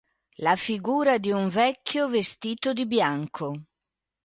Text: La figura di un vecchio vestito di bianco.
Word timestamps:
La 0.39 0.55
figura 0.55 1.19
di 1.19 1.29
un 1.29 1.47
vecchio 1.47 2.09
vestito 2.09 2.73
di 2.73 2.87
bianco. 2.87 3.65